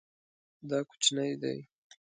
دا 0.69 0.79
کوچنی 0.89 1.29
دی 1.41 1.57